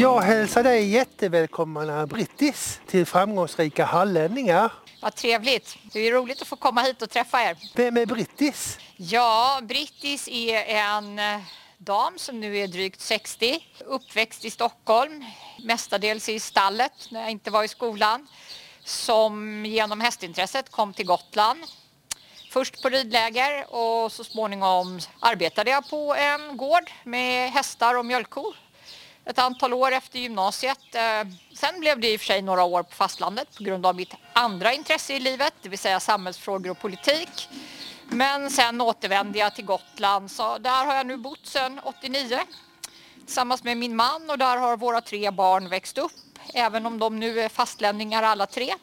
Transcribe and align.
Jag 0.00 0.20
hälsar 0.20 0.62
dig 0.62 0.88
jättevälkomna 0.88 2.06
Brittis 2.06 2.80
till 2.86 3.06
framgångsrika 3.06 3.84
hallänningar. 3.84 4.72
Vad 5.02 5.14
trevligt. 5.14 5.76
Det 5.92 6.00
är 6.00 6.12
roligt 6.12 6.42
att 6.42 6.48
få 6.48 6.56
komma 6.56 6.80
hit 6.80 7.02
och 7.02 7.10
träffa 7.10 7.42
er. 7.42 7.56
Vem 7.74 7.96
är 7.96 8.06
Brittis? 8.06 8.78
Ja, 8.96 9.60
Brittis 9.62 10.28
är 10.28 10.64
en 10.64 11.18
eh, 11.18 11.40
dam 11.78 12.18
som 12.18 12.40
nu 12.40 12.58
är 12.58 12.66
drygt 12.68 13.00
60, 13.00 13.66
uppväxt 13.86 14.44
i 14.44 14.50
Stockholm, 14.50 15.24
mestadels 15.64 16.28
i 16.28 16.40
stallet 16.40 17.08
när 17.10 17.20
jag 17.20 17.30
inte 17.30 17.50
var 17.50 17.64
i 17.64 17.68
skolan, 17.68 18.26
som 18.84 19.66
genom 19.66 20.00
hästintresset 20.00 20.70
kom 20.70 20.92
till 20.92 21.06
Gotland. 21.06 21.60
Först 22.50 22.82
på 22.82 22.88
ridläger 22.88 23.74
och 23.74 24.12
så 24.12 24.24
småningom 24.24 25.00
arbetade 25.20 25.70
jag 25.70 25.90
på 25.90 26.14
en 26.14 26.56
gård 26.56 26.90
med 27.04 27.50
hästar 27.50 27.98
och 27.98 28.06
mjölkkor 28.06 28.54
ett 29.26 29.38
antal 29.38 29.72
år 29.72 29.92
efter 29.92 30.18
gymnasiet. 30.18 30.94
Eh, 30.94 31.28
sen 31.54 31.80
blev 31.80 32.00
det 32.00 32.12
i 32.12 32.16
och 32.16 32.20
för 32.20 32.26
sig 32.26 32.42
några 32.42 32.64
år 32.64 32.82
på 32.82 32.94
fastlandet 32.94 33.56
på 33.56 33.64
grund 33.64 33.86
av 33.86 33.96
mitt 33.96 34.14
andra 34.32 34.72
intresse 34.72 35.14
i 35.14 35.20
livet, 35.20 35.54
det 35.62 35.68
vill 35.68 35.78
säga 35.78 36.00
samhällsfrågor 36.00 36.70
och 36.70 36.80
politik. 36.80 37.48
Men 38.08 38.50
sen 38.50 38.80
återvände 38.80 39.38
jag 39.38 39.54
till 39.54 39.64
Gotland, 39.64 40.30
så 40.30 40.58
där 40.58 40.84
har 40.84 40.94
jag 40.94 41.06
nu 41.06 41.16
bott 41.16 41.46
sedan 41.46 41.80
89 41.84 42.40
tillsammans 43.24 43.64
med 43.64 43.76
min 43.76 43.96
man 43.96 44.30
och 44.30 44.38
där 44.38 44.56
har 44.56 44.76
våra 44.76 45.00
tre 45.00 45.30
barn 45.30 45.68
växt 45.68 45.98
upp, 45.98 46.12
även 46.54 46.86
om 46.86 46.98
de 46.98 47.20
nu 47.20 47.40
är 47.40 47.48
fastlänningar 47.48 48.22
alla 48.22 48.46
tre. 48.46 48.74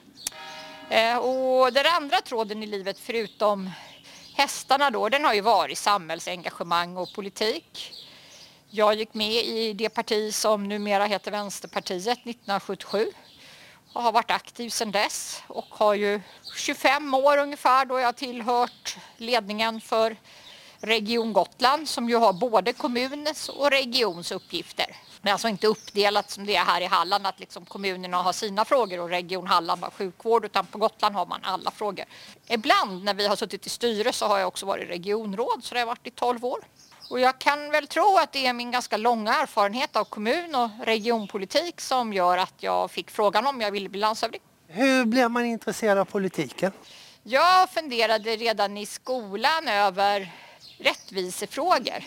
Eh, 0.89 1.17
och 1.17 1.73
den 1.73 1.85
andra 1.85 2.17
tråden 2.21 2.63
i 2.63 2.65
livet 2.65 2.99
förutom 2.99 3.69
hästarna 4.35 4.89
då, 4.89 5.09
den 5.09 5.25
har 5.25 5.33
ju 5.33 5.41
varit 5.41 5.77
samhällsengagemang 5.77 6.97
och 6.97 7.13
politik. 7.13 7.93
Jag 8.73 8.95
gick 8.95 9.13
med 9.13 9.31
i 9.31 9.73
det 9.73 9.89
parti 9.89 10.33
som 10.33 10.67
numera 10.67 11.05
heter 11.05 11.31
Vänsterpartiet 11.31 12.07
1977 12.07 13.11
och 13.93 14.03
har 14.03 14.11
varit 14.11 14.31
aktiv 14.31 14.69
sedan 14.69 14.91
dess 14.91 15.43
och 15.47 15.65
har 15.69 15.93
ju 15.93 16.21
25 16.55 17.13
år 17.13 17.37
ungefär 17.37 17.85
då 17.85 17.99
jag 17.99 18.15
tillhört 18.15 18.97
ledningen 19.17 19.81
för 19.81 20.15
Region 20.79 21.33
Gotland 21.33 21.89
som 21.89 22.09
ju 22.09 22.15
har 22.15 22.33
både 22.33 22.73
kommunens 22.73 23.49
och 23.49 23.71
regions 23.71 24.31
uppgifter. 24.31 24.95
Det 25.21 25.29
är 25.29 25.33
alltså 25.33 25.47
inte 25.47 25.67
uppdelat 25.67 26.31
som 26.31 26.45
det 26.45 26.55
är 26.55 26.65
här 26.65 26.81
i 26.81 26.85
Halland 26.85 27.27
att 27.27 27.39
liksom 27.39 27.65
kommunerna 27.65 28.17
har 28.17 28.33
sina 28.33 28.65
frågor 28.65 28.99
och 28.99 29.09
Region 29.09 29.47
Halland 29.47 29.83
har 29.83 29.91
sjukvård 29.91 30.45
utan 30.45 30.65
på 30.65 30.77
Gotland 30.77 31.15
har 31.15 31.25
man 31.25 31.39
alla 31.43 31.71
frågor. 31.71 32.05
Ibland 32.47 33.03
när 33.03 33.13
vi 33.13 33.27
har 33.27 33.35
suttit 33.35 33.65
i 33.65 33.69
styre 33.69 34.13
så 34.13 34.25
har 34.25 34.39
jag 34.39 34.47
också 34.47 34.65
varit 34.65 34.89
regionråd 34.89 35.63
så 35.63 35.73
det 35.73 35.79
har 35.79 35.81
jag 35.81 35.87
varit 35.87 36.07
i 36.07 36.11
12 36.11 36.45
år. 36.45 36.59
Och 37.11 37.19
jag 37.19 37.39
kan 37.39 37.71
väl 37.71 37.87
tro 37.87 38.17
att 38.17 38.31
det 38.31 38.45
är 38.45 38.53
min 38.53 38.71
ganska 38.71 38.97
långa 38.97 39.33
erfarenhet 39.33 39.95
av 39.95 40.03
kommun 40.03 40.55
och 40.55 40.69
regionpolitik 40.83 41.81
som 41.81 42.13
gör 42.13 42.37
att 42.37 42.53
jag 42.57 42.91
fick 42.91 43.11
frågan 43.11 43.47
om 43.47 43.61
jag 43.61 43.71
ville 43.71 43.89
bli 43.89 43.99
landshövding. 43.99 44.41
Hur 44.67 45.05
blir 45.05 45.29
man 45.29 45.45
intresserad 45.45 45.97
av 45.97 46.05
politiken? 46.05 46.71
Jag 47.23 47.69
funderade 47.69 48.35
redan 48.35 48.77
i 48.77 48.85
skolan 48.85 49.67
över 49.67 50.31
rättvisefrågor. 50.77 52.03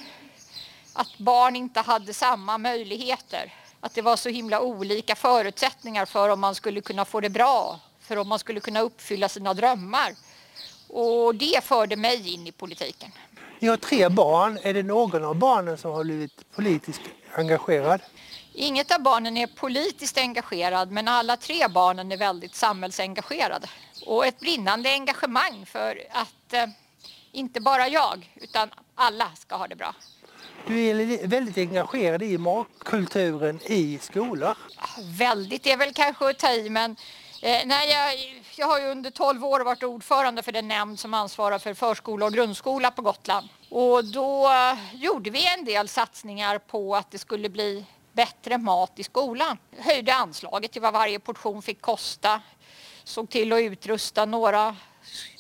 Att 0.92 1.18
barn 1.18 1.56
inte 1.56 1.80
hade 1.80 2.14
samma 2.14 2.58
möjligheter. 2.58 3.54
Att 3.80 3.94
det 3.94 4.02
var 4.02 4.16
så 4.16 4.28
himla 4.28 4.60
olika 4.60 5.14
förutsättningar 5.14 6.06
för 6.06 6.28
om 6.28 6.40
man 6.40 6.54
skulle 6.54 6.80
kunna 6.80 7.04
få 7.04 7.20
det 7.20 7.30
bra, 7.30 7.80
för 8.00 8.16
om 8.16 8.28
man 8.28 8.38
skulle 8.38 8.60
kunna 8.60 8.80
uppfylla 8.80 9.28
sina 9.28 9.54
drömmar. 9.54 10.14
Och 10.88 11.34
det 11.34 11.64
förde 11.64 11.96
mig 11.96 12.34
in 12.34 12.46
i 12.46 12.52
politiken. 12.52 13.12
Ni 13.58 13.68
har 13.68 13.76
tre 13.76 14.08
barn. 14.08 14.58
Är 14.62 14.74
det 14.74 14.82
någon 14.82 15.24
av 15.24 15.36
barnen 15.36 15.78
som 15.78 15.92
har 15.92 16.04
blivit 16.04 16.50
politiskt 16.54 17.00
engagerad? 17.34 18.00
Inget 18.52 18.94
av 18.94 19.02
barnen 19.02 19.36
är 19.36 19.46
politiskt 19.46 20.18
engagerad 20.18 20.90
men 20.90 21.08
alla 21.08 21.36
tre 21.36 21.68
barnen 21.68 22.12
är 22.12 22.16
väldigt 22.16 22.54
samhällsengagerade. 22.54 23.68
Och 24.06 24.26
ett 24.26 24.40
brinnande 24.40 24.90
engagemang 24.90 25.66
för 25.66 26.02
att 26.10 26.52
eh, 26.52 26.66
inte 27.32 27.60
bara 27.60 27.88
jag 27.88 28.32
utan 28.34 28.70
alla 28.94 29.30
ska 29.36 29.56
ha 29.56 29.68
det 29.68 29.76
bra. 29.76 29.94
Du 30.66 30.80
är 30.80 31.26
väldigt 31.26 31.58
engagerad 31.58 32.22
i 32.22 32.38
matkulturen 32.38 33.60
i 33.64 33.98
skolor. 34.02 34.56
Väldigt 35.18 35.66
är 35.66 35.76
väl 35.76 35.92
kanske 35.92 36.30
att 36.30 36.38
ta 36.38 36.52
i 36.52 36.70
men 36.70 36.96
Eh, 37.44 37.66
nej, 37.66 37.90
jag, 37.90 38.42
jag 38.56 38.66
har 38.66 38.80
ju 38.80 38.86
under 38.86 39.10
12 39.10 39.44
år 39.44 39.60
varit 39.60 39.82
ordförande 39.82 40.42
för 40.42 40.52
den 40.52 40.68
nämnd 40.68 41.00
som 41.00 41.14
ansvarar 41.14 41.58
för 41.58 41.74
förskola 41.74 42.26
och 42.26 42.32
grundskola 42.32 42.90
på 42.90 43.02
Gotland. 43.02 43.48
Och 43.70 44.04
då 44.04 44.52
eh, 44.52 44.94
gjorde 44.94 45.30
vi 45.30 45.54
en 45.58 45.64
del 45.64 45.88
satsningar 45.88 46.58
på 46.58 46.96
att 46.96 47.10
det 47.10 47.18
skulle 47.18 47.48
bli 47.48 47.84
bättre 48.12 48.58
mat 48.58 48.92
i 48.96 49.02
skolan. 49.02 49.58
Höjde 49.78 50.14
anslaget 50.14 50.72
till 50.72 50.82
vad 50.82 50.92
varje 50.92 51.18
portion 51.18 51.62
fick 51.62 51.80
kosta. 51.80 52.40
Såg 53.04 53.30
till 53.30 53.52
att 53.52 53.60
utrusta 53.60 54.24
några 54.24 54.76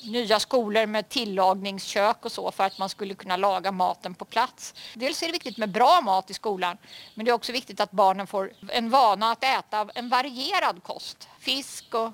nya 0.04 0.40
skolor 0.40 0.86
med 0.86 1.08
tillagningskök 1.08 2.24
och 2.24 2.32
så 2.32 2.50
för 2.50 2.64
att 2.64 2.78
man 2.78 2.88
skulle 2.88 3.14
kunna 3.14 3.36
laga 3.36 3.72
maten 3.72 4.14
på 4.14 4.24
plats. 4.24 4.74
Dels 4.94 5.22
är 5.22 5.26
det 5.26 5.32
viktigt 5.32 5.58
med 5.58 5.70
bra 5.70 6.00
mat 6.00 6.30
i 6.30 6.34
skolan 6.34 6.76
men 7.14 7.24
det 7.24 7.30
är 7.30 7.32
också 7.34 7.52
viktigt 7.52 7.80
att 7.80 7.90
barnen 7.90 8.26
får 8.26 8.52
en 8.68 8.90
vana 8.90 9.30
att 9.30 9.44
äta 9.44 9.88
en 9.94 10.08
varierad 10.08 10.82
kost. 10.82 11.28
Fisk 11.38 11.94
och 11.94 12.12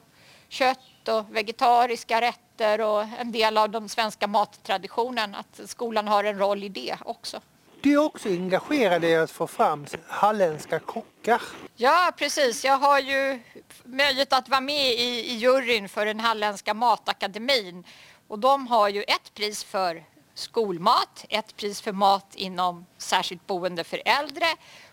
kött 0.48 1.08
och 1.08 1.36
vegetariska 1.36 2.20
rätter 2.20 2.80
och 2.80 3.02
en 3.18 3.32
del 3.32 3.58
av 3.58 3.70
den 3.70 3.88
svenska 3.88 4.26
mattraditionen. 4.26 5.34
Att 5.34 5.60
skolan 5.64 6.08
har 6.08 6.24
en 6.24 6.38
roll 6.38 6.64
i 6.64 6.68
det 6.68 6.96
också. 7.04 7.40
Du 7.82 7.92
är 7.92 8.04
också 8.04 8.28
engagerad 8.28 9.04
i 9.04 9.16
att 9.16 9.30
få 9.30 9.46
fram 9.46 9.86
halländska 10.08 10.78
kockar. 10.78 11.42
Ja, 11.76 12.12
precis. 12.16 12.64
Jag 12.64 12.78
har 12.78 12.98
ju 13.00 13.40
möjlighet 13.84 14.32
att 14.32 14.48
vara 14.48 14.60
med 14.60 14.92
i, 14.92 15.32
i 15.32 15.34
juryn 15.34 15.88
för 15.88 16.06
den 16.06 16.20
halländska 16.20 16.74
matakademin. 16.74 17.84
Och 18.28 18.38
de 18.38 18.66
har 18.66 18.88
ju 18.88 19.02
ett 19.02 19.34
pris 19.34 19.64
för 19.64 20.04
skolmat, 20.34 21.24
ett 21.28 21.56
pris 21.56 21.80
för 21.80 21.92
mat 21.92 22.34
inom 22.34 22.86
särskilt 22.98 23.46
boende 23.46 23.84
för 23.84 24.02
äldre 24.04 24.46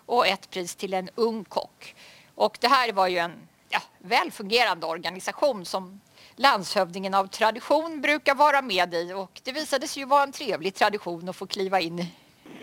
och 0.05 0.27
ett 0.27 0.49
pris 0.49 0.75
till 0.75 0.93
en 0.93 1.09
ung 1.15 1.43
kock. 1.43 1.95
Och 2.35 2.57
det 2.61 2.67
här 2.67 2.91
var 2.91 3.07
ju 3.07 3.17
en 3.17 3.47
ja, 3.69 3.79
välfungerande 3.99 4.85
organisation 4.85 5.65
som 5.65 6.01
landshövdingen 6.35 7.13
av 7.13 7.27
tradition 7.27 8.01
brukar 8.01 8.35
vara 8.35 8.61
med 8.61 8.94
i 8.94 9.13
och 9.13 9.41
det 9.44 9.51
visade 9.51 9.88
sig 9.88 10.01
ju 10.01 10.07
vara 10.07 10.23
en 10.23 10.31
trevlig 10.31 10.73
tradition 10.73 11.29
att 11.29 11.35
få 11.35 11.47
kliva 11.47 11.79
in 11.79 11.99
i. 11.99 12.11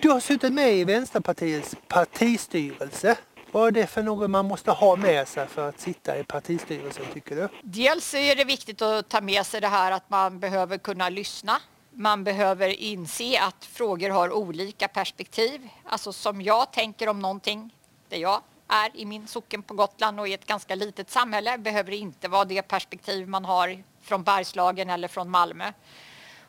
Du 0.02 0.10
har 0.10 0.20
suttit 0.20 0.52
med 0.52 0.74
i 0.74 0.84
Vänsterpartiets 0.84 1.76
partistyrelse. 1.88 3.16
Vad 3.54 3.66
är 3.66 3.70
det 3.70 3.86
för 3.86 4.02
något 4.02 4.30
man 4.30 4.46
måste 4.46 4.70
ha 4.70 4.96
med 4.96 5.28
sig 5.28 5.46
för 5.46 5.68
att 5.68 5.80
sitta 5.80 6.18
i 6.18 6.24
partistyrelsen 6.24 7.04
tycker 7.12 7.36
du? 7.36 7.48
Dels 7.62 8.14
är 8.14 8.36
det 8.36 8.44
viktigt 8.44 8.82
att 8.82 9.08
ta 9.08 9.20
med 9.20 9.46
sig 9.46 9.60
det 9.60 9.68
här 9.68 9.92
att 9.92 10.10
man 10.10 10.40
behöver 10.40 10.78
kunna 10.78 11.08
lyssna. 11.08 11.60
Man 11.90 12.24
behöver 12.24 12.68
inse 12.68 13.40
att 13.40 13.64
frågor 13.64 14.10
har 14.10 14.32
olika 14.32 14.88
perspektiv. 14.88 15.68
Alltså 15.84 16.12
som 16.12 16.42
jag 16.42 16.72
tänker 16.72 17.08
om 17.08 17.20
någonting, 17.20 17.74
det 18.08 18.16
jag 18.16 18.40
är 18.68 18.90
i 18.94 19.04
min 19.04 19.26
socken 19.26 19.62
på 19.62 19.74
Gotland 19.74 20.20
och 20.20 20.28
i 20.28 20.34
ett 20.34 20.46
ganska 20.46 20.74
litet 20.74 21.10
samhälle 21.10 21.58
behöver 21.58 21.92
inte 21.92 22.28
vara 22.28 22.44
det 22.44 22.62
perspektiv 22.62 23.28
man 23.28 23.44
har 23.44 23.82
från 24.02 24.22
Bergslagen 24.22 24.90
eller 24.90 25.08
från 25.08 25.30
Malmö. 25.30 25.72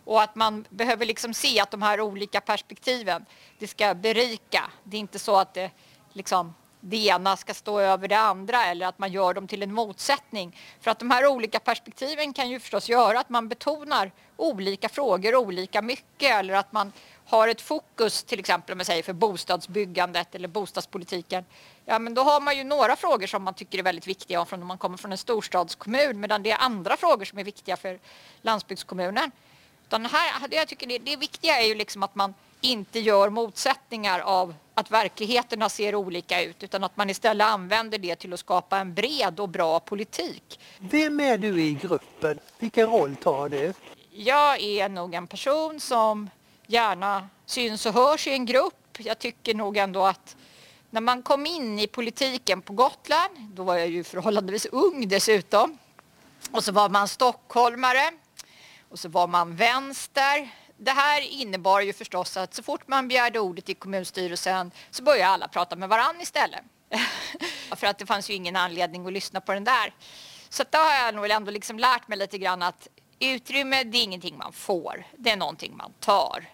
Och 0.05 0.21
att 0.21 0.35
man 0.35 0.65
behöver 0.69 1.05
liksom 1.05 1.33
se 1.33 1.59
att 1.59 1.71
de 1.71 1.81
här 1.81 2.01
olika 2.01 2.41
perspektiven, 2.41 3.25
det 3.59 3.67
ska 3.67 3.93
berika. 3.93 4.63
Det 4.83 4.97
är 4.97 5.01
inte 5.01 5.19
så 5.19 5.35
att 5.37 5.53
det, 5.53 5.71
liksom, 6.13 6.53
det 6.89 6.97
ena 6.97 7.37
ska 7.37 7.53
stå 7.53 7.79
över 7.79 8.07
det 8.07 8.17
andra 8.17 8.65
eller 8.65 8.85
att 8.85 8.99
man 8.99 9.11
gör 9.11 9.33
dem 9.33 9.47
till 9.47 9.63
en 9.63 9.73
motsättning. 9.73 10.57
För 10.81 10.91
att 10.91 10.99
de 10.99 11.11
här 11.11 11.27
olika 11.27 11.59
perspektiven 11.59 12.33
kan 12.33 12.49
ju 12.49 12.59
förstås 12.59 12.89
göra 12.89 13.19
att 13.19 13.29
man 13.29 13.47
betonar 13.47 14.11
olika 14.37 14.89
frågor 14.89 15.35
olika 15.35 15.81
mycket 15.81 16.31
eller 16.31 16.53
att 16.53 16.71
man 16.71 16.91
har 17.25 17.47
ett 17.47 17.61
fokus 17.61 18.23
till 18.23 18.39
exempel 18.39 18.73
om 18.73 18.79
jag 18.79 18.87
säger 18.87 19.03
för 19.03 19.13
bostadsbyggandet 19.13 20.35
eller 20.35 20.47
bostadspolitiken. 20.47 21.45
Ja 21.85 21.99
men 21.99 22.13
då 22.13 22.21
har 22.21 22.41
man 22.41 22.57
ju 22.57 22.63
några 22.63 22.95
frågor 22.95 23.27
som 23.27 23.43
man 23.43 23.53
tycker 23.53 23.79
är 23.79 23.83
väldigt 23.83 24.07
viktiga 24.07 24.41
om 24.41 24.67
man 24.67 24.77
kommer 24.77 24.97
från 24.97 25.11
en 25.11 25.17
storstadskommun 25.17 26.19
medan 26.19 26.43
det 26.43 26.51
är 26.51 26.57
andra 26.57 26.97
frågor 26.97 27.25
som 27.25 27.39
är 27.39 27.43
viktiga 27.43 27.77
för 27.77 27.99
landsbygdskommunen. 28.41 29.31
Utan 29.87 30.05
här, 30.05 30.47
jag 30.51 30.67
tycker 30.67 30.87
det, 30.87 30.97
det 30.97 31.15
viktiga 31.15 31.61
är 31.61 31.67
ju 31.67 31.75
liksom 31.75 32.03
att 32.03 32.15
man 32.15 32.33
inte 32.61 32.99
gör 32.99 33.29
motsättningar 33.29 34.19
av 34.19 34.53
att 34.75 34.91
verkligheterna 34.91 35.69
ser 35.69 35.95
olika 35.95 36.43
ut 36.43 36.63
utan 36.63 36.83
att 36.83 36.97
man 36.97 37.09
istället 37.09 37.47
använder 37.47 37.97
det 37.97 38.15
till 38.15 38.33
att 38.33 38.39
skapa 38.39 38.77
en 38.77 38.93
bred 38.93 39.39
och 39.39 39.49
bra 39.49 39.79
politik. 39.79 40.59
Vem 40.79 41.19
är 41.19 41.37
du 41.37 41.61
i 41.61 41.73
gruppen? 41.73 42.39
Vilken 42.59 42.87
roll 42.89 43.15
tar 43.15 43.49
du? 43.49 43.73
Jag 44.11 44.61
är 44.61 44.89
nog 44.89 45.13
en 45.13 45.27
person 45.27 45.79
som 45.79 46.29
gärna 46.67 47.29
syns 47.45 47.85
och 47.85 47.93
hörs 47.93 48.27
i 48.27 48.31
en 48.31 48.45
grupp. 48.45 48.97
Jag 48.97 49.19
tycker 49.19 49.53
nog 49.53 49.77
ändå 49.77 50.05
att 50.05 50.35
när 50.89 51.01
man 51.01 51.21
kom 51.21 51.45
in 51.45 51.79
i 51.79 51.87
politiken 51.87 52.61
på 52.61 52.73
Gotland, 52.73 53.37
då 53.39 53.63
var 53.63 53.75
jag 53.77 53.87
ju 53.87 54.03
förhållandevis 54.03 54.65
ung 54.65 55.07
dessutom, 55.07 55.77
och 56.51 56.63
så 56.63 56.71
var 56.71 56.89
man 56.89 57.07
stockholmare 57.07 58.11
och 58.89 58.99
så 58.99 59.09
var 59.09 59.27
man 59.27 59.55
vänster. 59.55 60.49
Det 60.77 60.91
här 60.91 61.21
innebar 61.21 61.81
ju 61.81 61.93
förstås 61.93 62.37
att 62.37 62.53
så 62.53 62.63
fort 62.63 62.87
man 62.87 63.07
begärde 63.07 63.39
ordet 63.39 63.69
i 63.69 63.73
kommunstyrelsen 63.73 64.71
så 64.91 65.03
började 65.03 65.27
alla 65.27 65.47
prata 65.47 65.75
med 65.75 65.89
varandra 65.89 66.21
istället. 66.21 66.61
För 67.75 67.87
att 67.87 67.97
det 67.97 68.05
fanns 68.05 68.29
ju 68.29 68.33
ingen 68.33 68.55
anledning 68.55 69.07
att 69.07 69.13
lyssna 69.13 69.41
på 69.41 69.53
den 69.53 69.63
där. 69.63 69.93
Så 70.49 70.63
då 70.69 70.77
har 70.77 71.05
jag 71.05 71.15
nog 71.15 71.29
ändå 71.29 71.51
liksom 71.51 71.79
lärt 71.79 72.07
mig 72.07 72.17
lite 72.17 72.37
grann 72.37 72.61
att 72.61 72.87
utrymme, 73.19 73.83
det 73.83 73.97
är 73.97 74.03
ingenting 74.03 74.37
man 74.37 74.53
får. 74.53 75.03
Det 75.17 75.29
är 75.29 75.37
någonting 75.37 75.77
man 75.77 75.93
tar. 75.99 76.45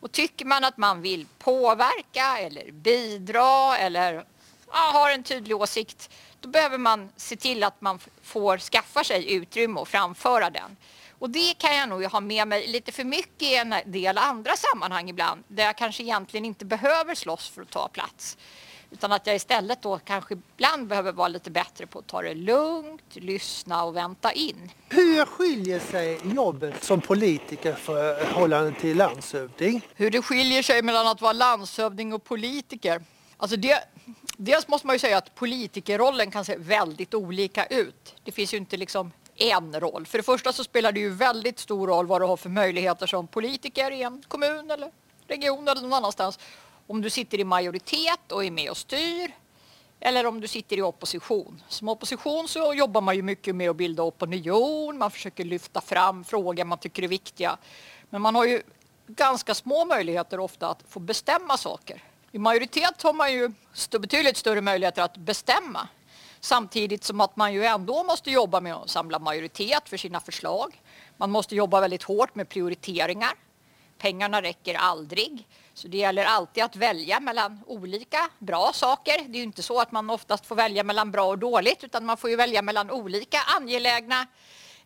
Och 0.00 0.12
tycker 0.12 0.44
man 0.44 0.64
att 0.64 0.76
man 0.76 1.02
vill 1.02 1.26
påverka 1.38 2.38
eller 2.38 2.72
bidra 2.72 3.76
eller 3.76 4.24
ja, 4.72 4.90
har 4.92 5.10
en 5.10 5.22
tydlig 5.22 5.56
åsikt, 5.56 6.10
då 6.40 6.48
behöver 6.48 6.78
man 6.78 7.12
se 7.16 7.36
till 7.36 7.64
att 7.64 7.80
man 7.80 7.98
får 8.22 8.58
skaffa 8.58 9.04
sig 9.04 9.32
utrymme 9.32 9.80
och 9.80 9.88
framföra 9.88 10.50
den. 10.50 10.76
Och 11.20 11.30
det 11.30 11.54
kan 11.58 11.76
jag 11.76 11.88
nog 11.88 12.04
ha 12.04 12.20
med 12.20 12.48
mig 12.48 12.66
lite 12.66 12.92
för 12.92 13.04
mycket 13.04 13.42
i 13.42 13.56
en 13.56 13.74
del 13.86 14.18
andra 14.18 14.56
sammanhang 14.56 15.10
ibland, 15.10 15.44
där 15.48 15.64
jag 15.64 15.78
kanske 15.78 16.02
egentligen 16.02 16.44
inte 16.44 16.64
behöver 16.64 17.14
slåss 17.14 17.48
för 17.48 17.62
att 17.62 17.70
ta 17.70 17.88
plats. 17.88 18.38
Utan 18.90 19.12
att 19.12 19.26
jag 19.26 19.36
istället 19.36 19.82
då 19.82 19.98
kanske 19.98 20.34
ibland 20.34 20.86
behöver 20.86 21.12
vara 21.12 21.28
lite 21.28 21.50
bättre 21.50 21.86
på 21.86 21.98
att 21.98 22.06
ta 22.06 22.22
det 22.22 22.34
lugnt, 22.34 23.02
lyssna 23.12 23.84
och 23.84 23.96
vänta 23.96 24.32
in. 24.32 24.70
Hur 24.88 25.24
skiljer 25.24 25.80
sig 25.80 26.20
jobbet 26.34 26.84
som 26.84 27.00
politiker 27.00 27.74
förhållande 27.74 28.72
till 28.80 28.96
landshövding? 28.96 29.86
Hur 29.94 30.10
det 30.10 30.22
skiljer 30.22 30.62
sig 30.62 30.82
mellan 30.82 31.06
att 31.06 31.20
vara 31.20 31.32
landshövding 31.32 32.12
och 32.12 32.24
politiker? 32.24 33.02
Alltså 33.36 33.56
det, 33.56 33.84
dels 34.36 34.68
måste 34.68 34.86
man 34.86 34.94
ju 34.94 35.00
säga 35.00 35.18
att 35.18 35.34
politikerrollen 35.34 36.30
kan 36.30 36.44
se 36.44 36.56
väldigt 36.56 37.14
olika 37.14 37.66
ut. 37.66 38.14
Det 38.24 38.32
finns 38.32 38.54
ju 38.54 38.58
inte 38.58 38.76
liksom 38.76 39.12
en 39.42 39.80
roll. 39.80 40.06
För 40.06 40.18
det 40.18 40.24
första 40.24 40.52
så 40.52 40.64
spelar 40.64 40.92
det 40.92 41.00
ju 41.00 41.10
väldigt 41.10 41.58
stor 41.58 41.86
roll 41.86 42.06
vad 42.06 42.20
du 42.20 42.26
har 42.26 42.36
för 42.36 42.48
möjligheter 42.48 43.06
som 43.06 43.26
politiker 43.26 43.90
i 43.90 44.02
en 44.02 44.22
kommun 44.28 44.70
eller 44.70 44.90
region 45.26 45.68
eller 45.68 45.82
någon 45.82 45.92
annanstans. 45.92 46.38
Om 46.86 47.02
du 47.02 47.10
sitter 47.10 47.40
i 47.40 47.44
majoritet 47.44 48.32
och 48.32 48.44
är 48.44 48.50
med 48.50 48.70
och 48.70 48.76
styr 48.76 49.32
eller 50.00 50.26
om 50.26 50.40
du 50.40 50.48
sitter 50.48 50.76
i 50.76 50.82
opposition. 50.82 51.62
Som 51.68 51.88
opposition 51.88 52.48
så 52.48 52.74
jobbar 52.74 53.00
man 53.00 53.16
ju 53.16 53.22
mycket 53.22 53.56
med 53.56 53.70
att 53.70 53.76
bilda 53.76 54.02
opinion, 54.02 54.98
man 54.98 55.10
försöker 55.10 55.44
lyfta 55.44 55.80
fram 55.80 56.24
frågor 56.24 56.64
man 56.64 56.78
tycker 56.78 57.02
är 57.02 57.08
viktiga. 57.08 57.56
Men 58.10 58.22
man 58.22 58.34
har 58.34 58.44
ju 58.44 58.62
ganska 59.06 59.54
små 59.54 59.84
möjligheter 59.84 60.40
ofta 60.40 60.68
att 60.68 60.82
få 60.88 61.00
bestämma 61.00 61.56
saker. 61.56 62.04
I 62.32 62.38
majoritet 62.38 63.02
har 63.02 63.12
man 63.12 63.32
ju 63.32 63.52
betydligt 63.90 64.36
större 64.36 64.60
möjligheter 64.60 65.02
att 65.02 65.16
bestämma 65.16 65.88
samtidigt 66.40 67.04
som 67.04 67.20
att 67.20 67.36
man 67.36 67.52
ju 67.52 67.64
ändå 67.64 68.04
måste 68.04 68.30
jobba 68.30 68.60
med 68.60 68.74
att 68.74 68.90
samla 68.90 69.18
majoritet 69.18 69.88
för 69.88 69.96
sina 69.96 70.20
förslag. 70.20 70.82
Man 71.16 71.30
måste 71.30 71.54
jobba 71.54 71.80
väldigt 71.80 72.02
hårt 72.02 72.34
med 72.34 72.48
prioriteringar. 72.48 73.32
Pengarna 73.98 74.42
räcker 74.42 74.74
aldrig. 74.74 75.46
Så 75.74 75.88
det 75.88 75.96
gäller 75.98 76.24
alltid 76.24 76.64
att 76.64 76.76
välja 76.76 77.20
mellan 77.20 77.60
olika 77.66 78.30
bra 78.38 78.70
saker. 78.74 79.18
Det 79.28 79.36
är 79.36 79.38
ju 79.38 79.42
inte 79.42 79.62
så 79.62 79.80
att 79.80 79.92
man 79.92 80.10
oftast 80.10 80.46
får 80.46 80.56
välja 80.56 80.84
mellan 80.84 81.10
bra 81.10 81.24
och 81.24 81.38
dåligt 81.38 81.84
utan 81.84 82.04
man 82.04 82.16
får 82.16 82.30
ju 82.30 82.36
välja 82.36 82.62
mellan 82.62 82.90
olika 82.90 83.38
angelägna 83.56 84.26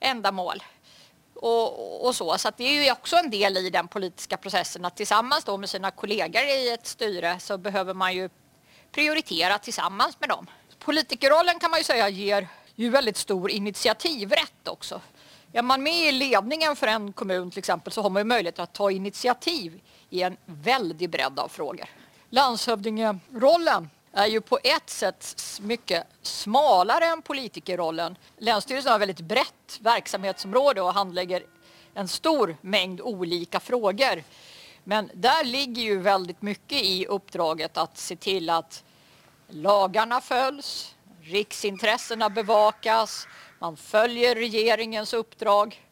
ändamål. 0.00 0.62
Och, 1.34 2.06
och, 2.06 2.16
så. 2.16 2.38
Så 2.38 2.50
det 2.56 2.64
är 2.64 2.84
ju 2.84 2.92
också 2.92 3.16
en 3.16 3.30
del 3.30 3.56
i 3.56 3.70
den 3.70 3.88
politiska 3.88 4.36
processen 4.36 4.84
att 4.84 4.96
tillsammans 4.96 5.44
då 5.44 5.56
med 5.56 5.70
sina 5.70 5.90
kollegor 5.90 6.42
i 6.42 6.70
ett 6.70 6.86
styre 6.86 7.40
så 7.40 7.58
behöver 7.58 7.94
man 7.94 8.14
ju 8.14 8.28
prioritera 8.92 9.58
tillsammans 9.58 10.20
med 10.20 10.28
dem. 10.28 10.46
Politikerrollen 10.84 11.58
kan 11.58 11.70
man 11.70 11.80
ju 11.80 11.84
säga 11.84 12.08
ger 12.08 12.48
ju 12.74 12.90
väldigt 12.90 13.16
stor 13.16 13.50
initiativrätt 13.50 14.68
också. 14.68 15.00
Är 15.52 15.62
man 15.62 15.82
med 15.82 16.08
i 16.08 16.12
ledningen 16.12 16.76
för 16.76 16.86
en 16.86 17.12
kommun 17.12 17.50
till 17.50 17.58
exempel 17.58 17.92
så 17.92 18.02
har 18.02 18.10
man 18.10 18.20
ju 18.20 18.24
möjlighet 18.24 18.58
att 18.58 18.72
ta 18.72 18.90
initiativ 18.90 19.80
i 20.10 20.22
en 20.22 20.36
väldig 20.44 21.10
bredd 21.10 21.38
av 21.38 21.48
frågor. 21.48 21.88
Landshövdingerollen 22.30 23.90
är 24.12 24.26
ju 24.26 24.40
på 24.40 24.58
ett 24.64 24.90
sätt 24.90 25.36
mycket 25.60 26.06
smalare 26.22 27.04
än 27.04 27.22
politikerrollen. 27.22 28.16
Länsstyrelsen 28.38 28.92
har 28.92 28.98
väldigt 28.98 29.20
brett 29.20 29.78
verksamhetsområde 29.80 30.82
och 30.82 30.94
handlägger 30.94 31.42
en 31.94 32.08
stor 32.08 32.56
mängd 32.60 33.00
olika 33.00 33.60
frågor. 33.60 34.22
Men 34.84 35.10
där 35.14 35.44
ligger 35.44 35.82
ju 35.82 35.98
väldigt 35.98 36.42
mycket 36.42 36.82
i 36.82 37.06
uppdraget 37.06 37.76
att 37.76 37.98
se 37.98 38.16
till 38.16 38.50
att 38.50 38.84
lagarna 39.48 40.20
följs, 40.20 40.94
riksintressena 41.22 42.30
bevakas, 42.30 43.28
man 43.58 43.76
följer 43.76 44.34
regeringens 44.34 45.14
uppdrag 45.14 45.82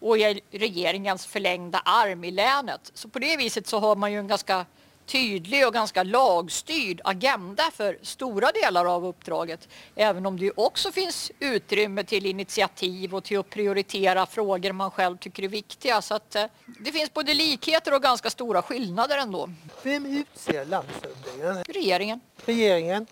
och 0.00 0.18
är 0.18 0.40
regeringens 0.50 1.26
förlängda 1.26 1.78
arm 1.78 2.24
i 2.24 2.30
länet. 2.30 2.90
Så 2.94 3.08
på 3.08 3.18
det 3.18 3.36
viset 3.36 3.66
så 3.66 3.78
har 3.78 3.96
man 3.96 4.12
ju 4.12 4.18
en 4.18 4.28
ganska 4.28 4.66
tydlig 5.10 5.66
och 5.66 5.72
ganska 5.72 6.02
lagstyrd 6.02 7.00
agenda 7.04 7.70
för 7.74 7.98
stora 8.02 8.52
delar 8.52 8.84
av 8.84 9.06
uppdraget. 9.06 9.68
Även 9.94 10.26
om 10.26 10.38
det 10.38 10.50
också 10.50 10.92
finns 10.92 11.32
utrymme 11.38 12.04
till 12.04 12.26
initiativ 12.26 13.14
och 13.14 13.24
till 13.24 13.38
att 13.38 13.50
prioritera 13.50 14.26
frågor 14.26 14.72
man 14.72 14.90
själv 14.90 15.16
tycker 15.16 15.42
är 15.42 15.48
viktiga. 15.48 16.02
Så 16.02 16.14
att, 16.14 16.34
eh, 16.34 16.44
det 16.80 16.92
finns 16.92 17.14
både 17.14 17.34
likheter 17.34 17.94
och 17.94 18.02
ganska 18.02 18.30
stora 18.30 18.62
skillnader 18.62 19.18
ändå. 19.18 19.50
Vem 19.82 20.06
utser 20.06 20.64
landshövdingen? 20.64 21.64
Regeringen. 21.64 22.20
Regeringen. 22.44 23.06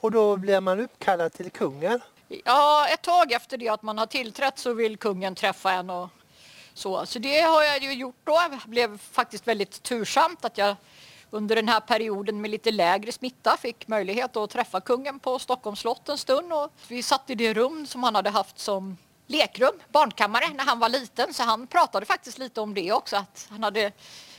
Och 0.00 0.10
då 0.10 0.36
blir 0.36 0.60
man 0.60 0.80
uppkallad 0.80 1.32
till 1.32 1.50
kungen? 1.50 2.00
Ja, 2.44 2.88
ett 2.88 3.02
tag 3.02 3.32
efter 3.32 3.56
det 3.56 3.68
att 3.68 3.82
man 3.82 3.98
har 3.98 4.06
tillträtt 4.06 4.58
så 4.58 4.72
vill 4.72 4.96
kungen 4.96 5.34
träffa 5.34 5.72
en 5.72 5.90
och 5.90 6.08
så. 6.74 7.06
Så 7.06 7.18
det 7.18 7.40
har 7.40 7.62
jag 7.62 7.82
ju 7.82 7.92
gjort 7.92 8.20
då. 8.24 8.40
Det 8.50 8.70
blev 8.70 8.98
faktiskt 8.98 9.48
väldigt 9.48 9.82
tursamt 9.82 10.44
att 10.44 10.58
jag 10.58 10.76
under 11.34 11.56
den 11.56 11.68
här 11.68 11.80
perioden 11.80 12.40
med 12.40 12.50
lite 12.50 12.70
lägre 12.70 13.12
smitta 13.12 13.56
fick 13.56 13.88
möjlighet 13.88 14.36
att 14.36 14.50
träffa 14.50 14.80
kungen 14.80 15.18
på 15.18 15.38
Stockholms 15.38 15.80
slott 15.80 16.08
en 16.08 16.18
stund. 16.18 16.52
Och 16.52 16.72
vi 16.88 17.02
satt 17.02 17.30
i 17.30 17.34
det 17.34 17.54
rum 17.54 17.86
som 17.86 18.02
han 18.02 18.14
hade 18.14 18.30
haft 18.30 18.58
som 18.58 18.96
lekrum, 19.26 19.74
barnkammare, 19.92 20.48
när 20.54 20.64
han 20.64 20.78
var 20.78 20.88
liten. 20.88 21.34
Så 21.34 21.42
han 21.42 21.66
pratade 21.66 22.06
faktiskt 22.06 22.38
lite 22.38 22.60
om 22.60 22.74
det 22.74 22.92
också, 22.92 23.16
att 23.16 23.46
han 23.50 23.62
hade 23.62 23.92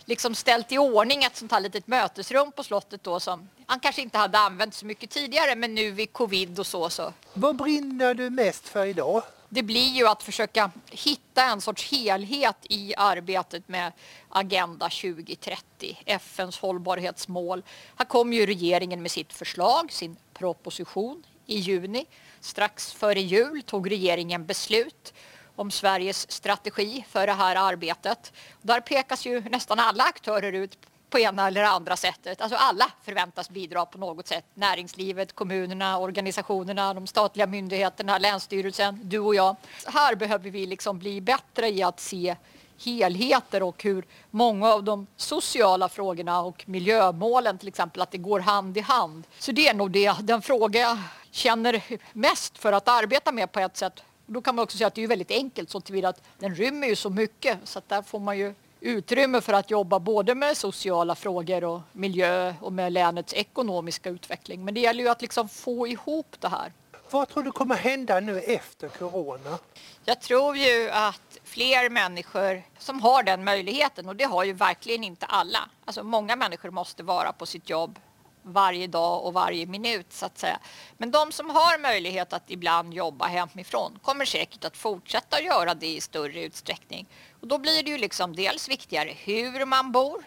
liksom 0.06 0.36
ställt 0.36 0.71
i 0.71 0.77
ordning 0.77 1.24
ett 1.24 1.36
sånt 1.36 1.51
här 1.51 1.59
litet 1.59 1.88
mötesrum 1.88 2.51
på 2.51 2.63
slottet 2.63 3.03
då 3.03 3.19
som 3.19 3.50
han 3.65 3.80
kanske 3.80 4.01
inte 4.01 4.18
hade 4.18 4.38
använt 4.38 4.74
så 4.74 4.86
mycket 4.86 5.09
tidigare 5.09 5.56
men 5.56 5.75
nu 5.75 5.91
vid 5.91 6.13
covid 6.13 6.59
och 6.59 6.68
så 6.68 6.89
så. 6.89 7.13
Vad 7.33 7.56
brinner 7.56 8.13
du 8.13 8.30
mest 8.30 8.68
för 8.68 8.86
idag? 8.86 9.24
Det 9.50 9.63
blir 9.63 9.95
ju 9.95 10.07
att 10.07 10.24
försöka 10.24 10.71
hitta 10.92 11.44
en 11.44 11.62
sorts 11.62 11.92
helhet 11.92 12.57
i 12.62 12.95
arbetet 12.97 13.68
med 13.68 13.92
Agenda 14.30 14.89
2030, 14.89 16.01
FNs 16.06 16.59
hållbarhetsmål. 16.59 17.63
Här 17.95 18.06
kom 18.06 18.33
ju 18.33 18.45
regeringen 18.45 19.01
med 19.01 19.12
sitt 19.12 19.33
förslag, 19.33 19.92
sin 19.92 20.17
proposition 20.34 21.24
i 21.46 21.58
juni. 21.58 22.05
Strax 22.39 22.93
före 22.93 23.22
jul 23.22 23.62
tog 23.62 23.91
regeringen 23.91 24.46
beslut 24.46 25.13
om 25.55 25.72
Sveriges 25.72 26.31
strategi 26.31 27.05
för 27.10 27.27
det 27.27 27.34
här 27.34 27.55
arbetet. 27.55 28.34
Där 28.62 28.81
pekas 28.81 29.25
ju 29.25 29.41
nästan 29.41 29.79
alla 29.79 30.03
aktörer 30.03 30.53
ut 30.53 30.77
på 31.09 31.19
ena 31.19 31.47
eller 31.47 31.63
andra 31.63 31.97
sättet. 31.97 32.41
Alltså 32.41 32.57
alla 32.57 32.91
förväntas 33.03 33.50
bidra 33.50 33.85
på 33.85 33.97
något 33.97 34.27
sätt. 34.27 34.45
Näringslivet, 34.53 35.35
kommunerna, 35.35 36.00
organisationerna, 36.00 36.93
de 36.93 37.07
statliga 37.07 37.47
myndigheterna, 37.47 38.17
Länsstyrelsen, 38.17 39.00
du 39.03 39.19
och 39.19 39.35
jag. 39.35 39.55
Här 39.85 40.15
behöver 40.15 40.50
vi 40.50 40.65
liksom 40.65 41.00
bli 41.00 41.21
bättre 41.21 41.69
i 41.69 41.83
att 41.83 42.00
se 42.00 42.35
helheter 42.77 43.63
och 43.63 43.83
hur 43.83 44.05
många 44.31 44.74
av 44.74 44.83
de 44.83 45.07
sociala 45.15 45.89
frågorna 45.89 46.41
och 46.41 46.63
miljömålen 46.67 47.57
till 47.57 47.67
exempel, 47.67 48.01
att 48.01 48.12
det 48.12 48.17
går 48.17 48.39
hand 48.39 48.77
i 48.77 48.81
hand. 48.81 49.27
Så 49.39 49.51
det 49.51 49.67
är 49.67 49.74
nog 49.74 49.91
det, 49.91 50.15
den 50.21 50.41
fråga 50.41 50.79
jag 50.79 50.97
känner 51.31 51.81
mest 52.13 52.57
för 52.57 52.74
att 52.74 52.88
arbeta 52.88 53.31
med 53.31 53.51
på 53.51 53.59
ett 53.59 53.77
sätt. 53.77 54.03
Då 54.25 54.41
kan 54.41 54.55
man 54.55 54.63
också 54.63 54.77
säga 54.77 54.88
att 54.88 54.95
det 54.95 55.03
är 55.03 55.07
väldigt 55.07 55.31
enkelt 55.31 55.69
så 55.69 55.81
tillvida 55.81 56.09
att 56.09 56.21
den 56.39 56.55
rymmer 56.55 56.88
ju 56.88 56.95
så 56.95 57.09
mycket 57.09 57.57
så 57.63 57.79
att 57.79 57.89
där 57.89 58.01
får 58.01 58.19
man 58.19 58.38
ju 58.38 58.53
utrymme 58.86 59.42
för 59.42 59.54
att 59.54 59.72
jobba 59.72 60.00
både 60.00 60.36
med 60.36 60.58
sociala 60.58 61.15
frågor 61.15 61.63
och 61.63 61.82
miljö 61.92 62.54
och 62.62 62.74
med 62.74 62.94
länets 62.94 63.34
ekonomiska 63.34 64.10
utveckling. 64.10 64.65
Men 64.65 64.74
det 64.74 64.80
gäller 64.80 65.04
ju 65.04 65.10
att 65.10 65.22
liksom 65.22 65.50
få 65.50 65.88
ihop 65.88 66.36
det 66.39 66.48
här. 66.48 66.74
Vad 67.12 67.30
tror 67.30 67.44
du 67.44 67.51
kommer 67.51 67.75
hända 67.75 68.20
nu 68.20 68.39
efter 68.39 68.88
corona? 68.88 69.60
Jag 70.06 70.22
tror 70.22 70.58
ju 70.58 70.89
att 70.89 71.38
fler 71.44 71.89
människor 71.89 72.63
som 72.77 73.01
har 73.01 73.24
den 73.24 73.44
möjligheten 73.44 74.10
och 74.10 74.15
det 74.15 74.24
har 74.24 74.44
ju 74.44 74.54
verkligen 74.54 75.04
inte 75.04 75.25
alla. 75.25 75.70
Alltså 75.86 76.04
många 76.04 76.36
människor 76.36 76.70
måste 76.70 77.04
vara 77.04 77.34
på 77.34 77.46
sitt 77.46 77.70
jobb 77.70 78.00
varje 78.42 78.88
dag 78.88 79.25
och 79.25 79.34
varje 79.34 79.65
minut 79.65 80.13
så 80.13 80.25
att 80.25 80.38
säga. 80.38 80.60
Men 80.98 81.12
de 81.12 81.32
som 81.32 81.50
har 81.50 81.80
möjlighet 81.80 82.34
att 82.34 82.51
ibland 82.51 82.94
jobba 82.94 83.25
hemifrån 83.25 84.00
kommer 84.01 84.25
säkert 84.25 84.65
att 84.65 84.77
fortsätta 84.77 85.42
göra 85.42 85.74
det 85.74 85.88
i 85.88 86.01
större 86.01 86.44
utsträckning. 86.44 87.08
Och 87.45 87.49
då 87.49 87.57
blir 87.57 87.83
det 87.83 87.91
ju 87.91 87.97
liksom 87.97 88.35
dels 88.35 88.69
viktigare 88.69 89.13
hur 89.23 89.65
man 89.65 89.91
bor. 89.91 90.23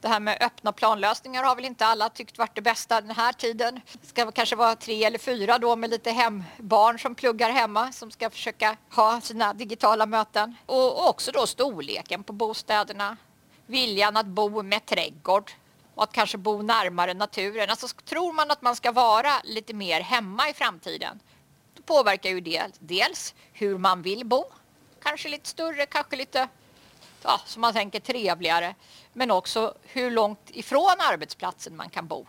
Det 0.00 0.08
här 0.08 0.20
med 0.20 0.38
öppna 0.40 0.72
planlösningar 0.72 1.44
har 1.44 1.56
väl 1.56 1.64
inte 1.64 1.86
alla 1.86 2.08
tyckt 2.08 2.38
varit 2.38 2.54
det 2.54 2.60
bästa 2.60 3.00
den 3.00 3.10
här 3.10 3.32
tiden. 3.32 3.80
Det 3.92 4.06
ska 4.06 4.30
kanske 4.30 4.56
vara 4.56 4.76
tre 4.76 5.04
eller 5.04 5.18
fyra 5.18 5.58
då 5.58 5.76
med 5.76 5.90
lite 5.90 6.10
hembarn 6.10 6.98
som 6.98 7.14
pluggar 7.14 7.50
hemma 7.50 7.92
som 7.92 8.10
ska 8.10 8.30
försöka 8.30 8.76
ha 8.90 9.20
sina 9.20 9.52
digitala 9.52 10.06
möten. 10.06 10.56
Och 10.66 11.08
också 11.08 11.32
då 11.32 11.46
storleken 11.46 12.22
på 12.22 12.32
bostäderna. 12.32 13.16
Viljan 13.66 14.16
att 14.16 14.26
bo 14.26 14.62
med 14.62 14.86
trädgård 14.86 15.52
och 15.94 16.02
att 16.02 16.12
kanske 16.12 16.38
bo 16.38 16.62
närmare 16.62 17.14
naturen. 17.14 17.70
Alltså 17.70 17.88
tror 18.04 18.32
man 18.32 18.50
att 18.50 18.62
man 18.62 18.76
ska 18.76 18.92
vara 18.92 19.32
lite 19.44 19.74
mer 19.74 20.00
hemma 20.00 20.48
i 20.48 20.54
framtiden 20.54 21.20
då 21.74 21.82
påverkar 21.82 22.30
ju 22.30 22.40
det 22.40 22.66
dels 22.78 23.34
hur 23.52 23.78
man 23.78 24.02
vill 24.02 24.26
bo. 24.26 24.44
Kanske 25.02 25.28
lite 25.28 25.48
större, 25.48 25.86
kanske 25.86 26.16
lite 26.16 26.48
ja, 27.22 27.40
som 27.44 27.60
man 27.60 27.72
tänker 27.72 28.00
trevligare. 28.00 28.74
Men 29.12 29.30
också 29.30 29.74
hur 29.82 30.10
långt 30.10 30.50
ifrån 30.50 30.96
arbetsplatsen 30.98 31.76
man 31.76 31.90
kan 31.90 32.06
bo. 32.06 32.26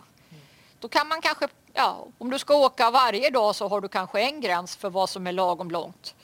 Då 0.78 0.88
kan 0.88 1.08
man 1.08 1.20
kanske, 1.20 1.48
ja, 1.72 2.06
om 2.18 2.30
du 2.30 2.38
ska 2.38 2.54
åka 2.54 2.90
varje 2.90 3.30
dag 3.30 3.56
så 3.56 3.68
har 3.68 3.80
du 3.80 3.88
kanske 3.88 4.20
en 4.20 4.40
gräns 4.40 4.76
för 4.76 4.90
vad 4.90 5.10
som 5.10 5.26
är 5.26 5.32
lagom 5.32 5.70
långt. 5.70 6.14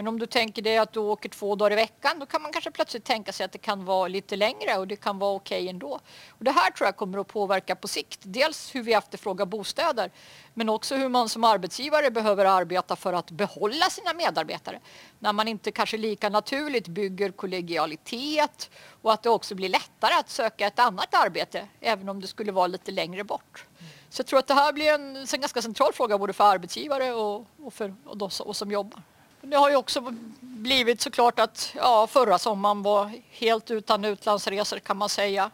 Men 0.00 0.08
om 0.08 0.18
du 0.18 0.26
tänker 0.26 0.62
dig 0.62 0.78
att 0.78 0.92
du 0.92 1.00
åker 1.00 1.28
två 1.28 1.54
dagar 1.54 1.72
i 1.72 1.74
veckan 1.74 2.18
då 2.18 2.26
kan 2.26 2.42
man 2.42 2.52
kanske 2.52 2.70
plötsligt 2.70 3.04
tänka 3.04 3.32
sig 3.32 3.44
att 3.44 3.52
det 3.52 3.58
kan 3.58 3.84
vara 3.84 4.08
lite 4.08 4.36
längre 4.36 4.78
och 4.78 4.88
det 4.88 4.96
kan 4.96 5.18
vara 5.18 5.34
okej 5.34 5.68
ändå. 5.68 6.00
Och 6.28 6.44
det 6.44 6.50
här 6.50 6.70
tror 6.70 6.86
jag 6.86 6.96
kommer 6.96 7.18
att 7.18 7.26
påverka 7.26 7.76
på 7.76 7.88
sikt. 7.88 8.20
Dels 8.22 8.74
hur 8.74 8.82
vi 8.82 8.92
efterfrågar 8.92 9.46
bostäder 9.46 10.10
men 10.54 10.68
också 10.68 10.94
hur 10.94 11.08
man 11.08 11.28
som 11.28 11.44
arbetsgivare 11.44 12.10
behöver 12.10 12.44
arbeta 12.44 12.96
för 12.96 13.12
att 13.12 13.30
behålla 13.30 13.90
sina 13.90 14.12
medarbetare. 14.14 14.80
När 15.18 15.32
man 15.32 15.48
inte 15.48 15.72
kanske 15.72 15.96
lika 15.96 16.28
naturligt 16.28 16.88
bygger 16.88 17.30
kollegialitet 17.30 18.70
och 19.02 19.12
att 19.12 19.22
det 19.22 19.30
också 19.30 19.54
blir 19.54 19.68
lättare 19.68 20.14
att 20.14 20.30
söka 20.30 20.66
ett 20.66 20.78
annat 20.78 21.14
arbete 21.14 21.68
även 21.80 22.08
om 22.08 22.20
det 22.20 22.26
skulle 22.26 22.52
vara 22.52 22.66
lite 22.66 22.90
längre 22.90 23.24
bort. 23.24 23.64
Så 24.10 24.20
jag 24.20 24.26
tror 24.26 24.38
att 24.38 24.46
det 24.46 24.54
här 24.54 24.72
blir 24.72 24.92
en, 24.92 25.16
en 25.16 25.40
ganska 25.40 25.62
central 25.62 25.92
fråga 25.92 26.18
både 26.18 26.32
för 26.32 26.44
arbetsgivare 26.44 27.12
och, 27.12 27.46
och 27.62 27.74
för 27.74 27.94
oss 28.04 28.58
som 28.58 28.70
jobbar. 28.70 29.02
Det 29.42 29.56
har 29.56 29.70
ju 29.70 29.76
också 29.76 30.14
blivit 30.40 31.00
såklart 31.00 31.38
att 31.38 31.72
ja, 31.76 32.06
förra 32.06 32.38
sommaren 32.38 32.82
var 32.82 33.12
helt 33.30 33.70
utan 33.70 34.04
utlandsresor 34.04 34.78
kan 34.78 34.96
man 34.96 35.08
säga. 35.08 35.50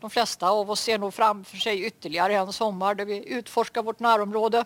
De 0.00 0.10
flesta 0.10 0.48
av 0.50 0.70
oss 0.70 0.80
ser 0.80 0.98
nog 0.98 1.14
framför 1.14 1.56
sig 1.56 1.84
ytterligare 1.84 2.34
en 2.34 2.52
sommar 2.52 2.94
där 2.94 3.04
vi 3.04 3.28
utforskar 3.28 3.82
vårt 3.82 4.00
närområde. 4.00 4.64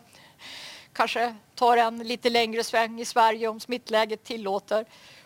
Kanske 0.92 1.34
tar 1.54 1.76
en 1.76 1.98
lite 1.98 2.30
längre 2.30 2.64
sväng 2.64 3.00
i 3.00 3.04
Sverige 3.04 3.48
om 3.48 3.60
smittläget 3.60 4.24
tillåter. 4.24 4.84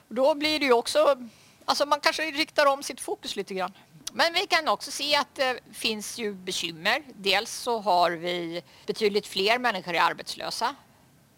Då 0.08 0.34
blir 0.34 0.60
det 0.60 0.66
ju 0.66 0.72
också, 0.72 1.16
alltså 1.64 1.86
man 1.86 2.00
kanske 2.00 2.22
riktar 2.22 2.66
om 2.66 2.82
sitt 2.82 3.00
fokus 3.00 3.36
lite 3.36 3.54
grann. 3.54 3.72
Men 4.12 4.32
vi 4.32 4.46
kan 4.46 4.68
också 4.68 4.90
se 4.90 5.16
att 5.16 5.34
det 5.34 5.60
finns 5.72 6.18
ju 6.18 6.34
bekymmer. 6.34 7.02
Dels 7.14 7.52
så 7.52 7.78
har 7.78 8.10
vi 8.10 8.62
betydligt 8.86 9.26
fler 9.26 9.58
människor 9.58 9.94
är 9.94 10.00
arbetslösa 10.00 10.74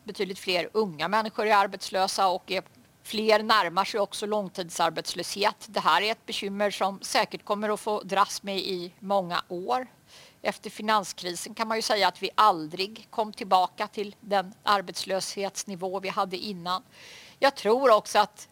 betydligt 0.05 0.39
fler 0.39 0.69
unga 0.73 1.09
människor 1.09 1.47
är 1.47 1.57
arbetslösa 1.57 2.29
och 2.29 2.51
är 2.51 2.63
fler 3.03 3.43
närmar 3.43 3.85
sig 3.85 4.01
också 4.01 4.27
långtidsarbetslöshet. 4.27 5.67
Det 5.67 5.81
här 5.81 6.03
är 6.03 6.13
ett 6.13 6.27
bekymmer 6.27 6.71
som 6.71 6.99
säkert 7.03 7.45
kommer 7.45 7.69
att 7.69 7.81
få 7.81 8.03
dras 8.03 8.43
med 8.43 8.59
i 8.59 8.93
många 8.99 9.45
år. 9.49 9.87
Efter 10.43 10.71
finanskrisen 10.71 11.55
kan 11.55 11.69
man 11.69 11.79
ju 11.79 11.83
säga 11.83 12.09
att 12.09 12.23
vi 12.23 12.31
aldrig 12.35 13.07
kom 13.11 13.33
tillbaka 13.33 13.87
till 13.87 14.17
den 14.21 14.55
arbetslöshetsnivå 14.63 16.01
vi 16.01 16.09
hade 16.09 16.37
innan. 16.37 16.83
Jag 17.39 17.55
tror 17.55 17.91
också 17.91 18.19
att 18.19 18.49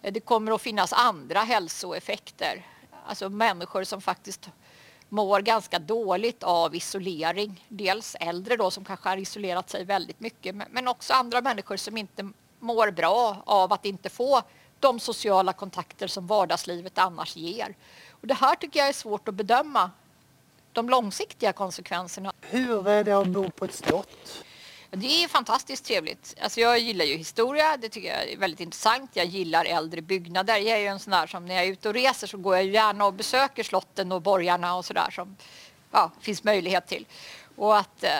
det 0.00 0.20
kommer 0.20 0.52
att 0.52 0.62
finnas 0.62 0.92
andra 0.92 1.40
hälsoeffekter. 1.40 2.66
Alltså 3.06 3.28
människor 3.28 3.84
som 3.84 4.00
faktiskt 4.00 4.50
mår 5.10 5.40
ganska 5.40 5.78
dåligt 5.78 6.42
av 6.42 6.74
isolering. 6.74 7.66
Dels 7.68 8.16
äldre 8.20 8.56
då 8.56 8.70
som 8.70 8.84
kanske 8.84 9.08
har 9.08 9.16
isolerat 9.16 9.70
sig 9.70 9.84
väldigt 9.84 10.20
mycket 10.20 10.54
men 10.70 10.88
också 10.88 11.12
andra 11.12 11.40
människor 11.40 11.76
som 11.76 11.96
inte 11.96 12.30
mår 12.58 12.90
bra 12.90 13.42
av 13.46 13.72
att 13.72 13.84
inte 13.84 14.08
få 14.08 14.42
de 14.80 15.00
sociala 15.00 15.52
kontakter 15.52 16.06
som 16.06 16.26
vardagslivet 16.26 16.98
annars 16.98 17.36
ger. 17.36 17.74
Och 18.10 18.26
det 18.26 18.34
här 18.34 18.54
tycker 18.54 18.80
jag 18.80 18.88
är 18.88 18.92
svårt 18.92 19.28
att 19.28 19.34
bedöma, 19.34 19.90
de 20.72 20.88
långsiktiga 20.88 21.52
konsekvenserna. 21.52 22.32
Hur 22.40 22.88
är 22.88 23.04
det 23.04 23.12
att 23.12 23.26
bo 23.26 23.50
på 23.50 23.64
ett 23.64 23.74
slott? 23.74 24.44
Det 24.92 25.24
är 25.24 25.28
fantastiskt 25.28 25.84
trevligt. 25.84 26.34
Alltså 26.42 26.60
jag 26.60 26.78
gillar 26.78 27.04
ju 27.04 27.16
historia, 27.16 27.76
det 27.76 27.88
tycker 27.88 28.08
jag 28.08 28.32
är 28.32 28.36
väldigt 28.36 28.60
intressant. 28.60 29.10
Jag 29.12 29.26
gillar 29.26 29.64
äldre 29.64 30.02
byggnader. 30.02 30.56
Jag 30.56 30.76
är 30.76 30.80
ju 30.80 30.86
en 30.86 30.98
sån 30.98 31.10
där 31.10 31.26
som 31.26 31.46
när 31.46 31.54
jag 31.54 31.64
är 31.64 31.68
ute 31.68 31.88
och 31.88 31.94
reser 31.94 32.26
så 32.26 32.38
går 32.38 32.56
jag 32.56 32.64
gärna 32.66 33.06
och 33.06 33.14
besöker 33.14 33.62
slotten 33.62 34.12
och 34.12 34.22
borgarna 34.22 34.76
och 34.76 34.84
sådär 34.84 35.10
som 35.10 35.36
ja, 35.90 36.10
finns 36.20 36.44
möjlighet 36.44 36.86
till. 36.86 37.06
Och 37.56 37.76
att, 37.76 38.04
eh, 38.04 38.10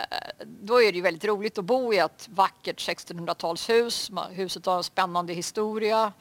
då 0.45 0.81
är 0.81 0.91
det 0.91 0.95
ju 0.95 1.01
väldigt 1.01 1.25
roligt 1.25 1.57
att 1.57 1.65
bo 1.65 1.93
i 1.93 1.97
ett 1.97 2.27
vackert 2.31 2.79
1600-talshus. 2.79 4.11
Huset 4.31 4.65
har 4.65 4.77
en 4.77 4.83
spännande 4.83 5.33
historia. 5.33 6.13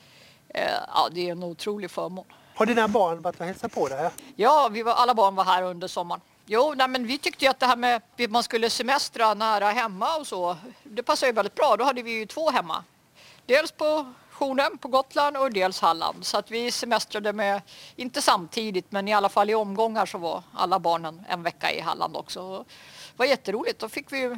Eh, 0.49 0.71
ja, 0.95 1.09
det 1.12 1.28
är 1.28 1.33
en 1.33 1.42
otrolig 1.42 1.90
förmån. 1.90 2.25
Har 2.54 2.66
dina 2.66 2.88
barn 2.88 3.23
varit 3.23 3.40
och 3.40 3.47
hälsat 3.47 3.73
på 3.73 3.88
dig? 3.88 4.11
Ja, 4.37 4.69
vi 4.73 4.83
var, 4.83 4.92
alla 4.92 5.14
barn 5.14 5.35
var 5.35 5.45
här 5.45 5.62
under 5.62 5.88
sommaren. 5.88 6.21
Jo, 6.52 6.75
nej, 6.76 6.88
men 6.88 7.07
vi 7.07 7.19
tyckte 7.19 7.45
ju 7.45 7.50
att 7.50 7.61
det 7.61 7.66
här 7.66 7.76
med 7.76 7.97
att 7.97 8.30
man 8.30 8.42
skulle 8.42 8.71
semestra 8.71 9.35
nära 9.35 9.71
hemma 9.71 10.16
och 10.16 10.26
så, 10.26 10.57
det 10.83 11.02
passar 11.02 11.26
ju 11.26 11.33
väldigt 11.33 11.54
bra. 11.54 11.76
Då 11.76 11.85
hade 11.85 12.02
vi 12.02 12.11
ju 12.11 12.26
två 12.26 12.50
hemma. 12.50 12.85
Dels 13.47 13.73
på 13.73 14.12
Sjonem 14.30 14.78
på 14.78 14.88
Gotland 14.88 15.37
och 15.37 15.52
dels 15.52 15.80
Halland. 15.80 16.26
Så 16.26 16.38
att 16.38 16.50
vi 16.50 16.71
semestrade 16.71 17.33
med, 17.33 17.62
inte 17.97 18.23
samtidigt, 18.23 18.92
men 18.92 19.09
i 19.09 19.14
alla 19.14 19.28
fall 19.28 19.50
i 19.50 19.54
omgångar 19.54 20.07
så 20.07 20.19
var 20.19 20.42
alla 20.54 20.78
barnen 20.78 21.25
en 21.28 21.42
vecka 21.42 21.73
i 21.73 21.80
Halland 21.80 22.16
också. 22.16 22.59
Det 22.59 23.16
var 23.16 23.26
jätteroligt. 23.26 23.78
Då 23.78 23.88
fick 23.88 24.12
vi 24.12 24.37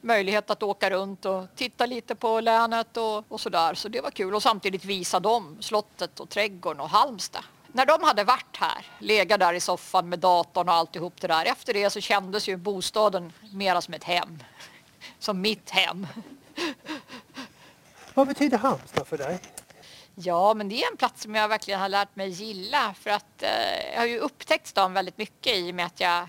möjlighet 0.00 0.50
att 0.50 0.62
åka 0.62 0.90
runt 0.90 1.24
och 1.24 1.44
titta 1.56 1.86
lite 1.86 2.14
på 2.14 2.40
länet 2.40 2.96
och, 2.96 3.24
och 3.28 3.40
sådär. 3.40 3.74
Så 3.74 3.88
det 3.88 4.00
var 4.00 4.10
kul 4.10 4.34
och 4.34 4.42
samtidigt 4.42 4.84
visa 4.84 5.20
dem 5.20 5.56
slottet 5.60 6.20
och 6.20 6.28
trädgården 6.28 6.80
och 6.80 6.90
Halmstad 6.90 7.44
när 7.76 7.86
de 7.86 8.02
hade 8.02 8.24
varit 8.24 8.56
här, 8.56 8.86
legat 8.98 9.40
där 9.40 9.54
i 9.54 9.60
soffan 9.60 10.08
med 10.08 10.18
datorn 10.18 10.68
och 10.68 10.74
alltihop 10.74 11.20
det 11.20 11.26
där. 11.26 11.44
Efter 11.44 11.74
det 11.74 11.90
så 11.90 12.00
kändes 12.00 12.48
ju 12.48 12.56
bostaden 12.56 13.32
mera 13.52 13.80
som 13.80 13.94
ett 13.94 14.04
hem. 14.04 14.42
Som 15.18 15.40
mitt 15.40 15.70
hem. 15.70 16.06
Vad 18.14 18.28
betyder 18.28 18.58
Halmstad 18.58 19.06
för 19.06 19.18
dig? 19.18 19.38
Ja, 20.14 20.54
men 20.54 20.68
det 20.68 20.82
är 20.82 20.90
en 20.90 20.96
plats 20.96 21.22
som 21.22 21.34
jag 21.34 21.48
verkligen 21.48 21.80
har 21.80 21.88
lärt 21.88 22.16
mig 22.16 22.28
gilla 22.28 22.94
för 23.00 23.10
att 23.10 23.42
eh, 23.42 23.92
jag 23.92 24.00
har 24.00 24.06
ju 24.06 24.18
upptäckt 24.18 24.66
stan 24.66 24.92
väldigt 24.92 25.18
mycket 25.18 25.56
i 25.56 25.70
och 25.70 25.74
med 25.74 25.86
att 25.86 26.00
jag 26.00 26.28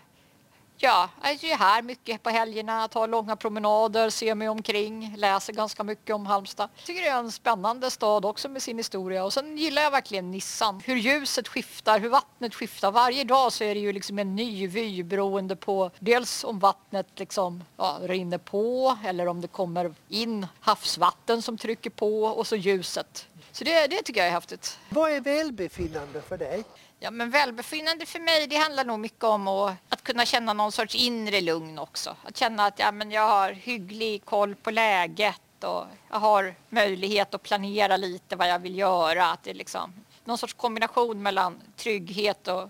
Ja, 0.80 1.10
jag 1.22 1.32
är 1.32 1.48
ju 1.48 1.54
här 1.54 1.82
mycket 1.82 2.24
på 2.24 2.30
helgerna, 2.30 2.88
tar 2.88 3.08
långa 3.08 3.36
promenader, 3.36 4.10
ser 4.10 4.36
mig 4.36 4.50
omkring, 4.50 5.14
läser 5.18 5.54
ganska 5.54 5.84
mycket 5.84 6.16
om 6.16 6.26
Halmstad. 6.26 6.70
Jag 6.76 6.86
tycker 6.86 7.02
det 7.02 7.08
är 7.08 7.20
en 7.20 7.32
spännande 7.32 7.92
stad 7.92 8.26
också 8.26 8.50
med 8.50 8.62
sin 8.62 8.78
historia 8.78 9.24
och 9.24 9.34
sen 9.34 9.58
gillar 9.58 9.82
jag 9.82 9.92
verkligen 9.92 10.32
Nissan. 10.32 10.82
Hur 10.86 10.96
ljuset 10.96 11.48
skiftar, 11.48 12.00
hur 12.00 12.10
vattnet 12.10 12.56
skiftar. 12.56 12.92
Varje 12.92 13.24
dag 13.24 13.54
så 13.54 13.64
är 13.64 13.76
det 13.76 13.82
ju 13.82 13.94
liksom 13.94 14.20
en 14.20 14.36
ny 14.36 14.68
vy 14.68 15.04
beroende 15.04 15.56
på 15.56 15.92
dels 16.00 16.44
om 16.44 16.60
vattnet 16.60 17.08
liksom 17.16 17.64
ja, 17.78 17.98
rinner 18.02 18.38
på 18.38 18.98
eller 19.06 19.28
om 19.28 19.42
det 19.42 19.48
kommer 19.48 19.94
in 20.10 20.48
havsvatten 20.60 21.42
som 21.42 21.58
trycker 21.58 21.90
på 21.90 22.24
och 22.24 22.48
så 22.48 22.56
ljuset. 22.56 23.28
Så 23.52 23.64
det, 23.64 23.88
det 23.88 24.02
tycker 24.02 24.20
jag 24.20 24.28
är 24.28 24.32
häftigt. 24.32 24.80
Vad 24.90 25.12
är 25.12 25.22
välbefinnande 25.22 26.22
för 26.22 26.38
dig? 26.38 26.64
Ja, 27.00 27.12
men 27.12 27.30
välbefinnande 27.30 28.06
för 28.06 28.20
mig 28.20 28.48
det 28.48 28.56
handlar 28.56 28.86
nog 28.86 29.00
mycket 29.00 29.24
om 29.24 29.48
att, 29.48 29.76
att 29.90 30.04
kunna 30.04 30.26
känna 30.26 30.54
någon 30.54 30.72
sorts 30.72 30.96
inre 30.96 31.42
lugn 31.42 31.80
också. 31.80 32.16
Att 32.24 32.38
känna 32.38 32.66
att 32.66 32.80
ja, 32.80 32.92
men 32.92 33.12
jag 33.12 33.30
har 33.30 33.52
hygglig 33.52 34.26
koll 34.26 34.56
på 34.56 34.72
läget 34.72 35.64
och 35.64 35.86
jag 36.10 36.18
har 36.18 36.56
möjlighet 36.70 37.34
att 37.34 37.44
planera 37.44 37.98
lite 37.98 38.36
vad 38.36 38.50
jag 38.50 38.60
vill 38.60 38.78
göra. 38.78 39.30
Att 39.30 39.44
det 39.44 39.50
är 39.50 39.54
liksom 39.54 39.94
någon 40.26 40.38
sorts 40.38 40.54
kombination 40.54 41.22
mellan 41.22 41.62
trygghet 41.76 42.48
och 42.48 42.70